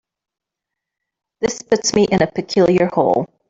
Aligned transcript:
This 1.41 1.61
puts 1.61 1.93
me 1.93 2.05
in 2.05 2.23
a 2.23 2.31
peculiar 2.31 2.87
hole. 2.91 3.27